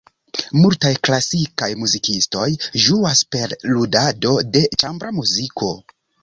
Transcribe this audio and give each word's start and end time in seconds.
Multaj 0.59 0.89
klasikaj 1.07 1.67
muzikistoj 1.81 2.47
ĝuas 2.85 3.21
per 3.37 3.55
ludado 3.77 4.33
de 4.57 4.65
ĉambra 4.81 5.13
muziko. 5.21 5.71